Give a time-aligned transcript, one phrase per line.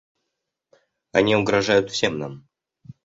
[1.11, 2.47] Они угрожают всем нам.